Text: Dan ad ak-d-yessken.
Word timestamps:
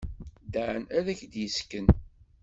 Dan 0.53 0.81
ad 0.97 1.05
ak-d-yessken. 1.11 1.85